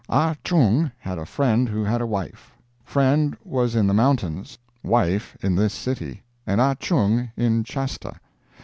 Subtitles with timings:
[0.09, 2.53] Ah Chung had a friend who had a wife;
[2.83, 8.15] friend was in the mountains, wife in this city, and Ah Chung in Shasta.